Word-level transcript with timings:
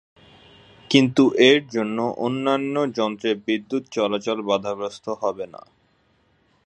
কিন্তু 0.89 1.23
এর 1.41 1.59
জন্য 1.67 1.97
অন্যান্য 2.17 2.75
যন্ত্রে 2.97 3.29
বিদ্যুৎ 3.47 3.83
চলাচল 3.91 4.37
বাধাগ্রস্ত 4.41 5.05
হবে 5.21 5.45
না। 5.45 5.61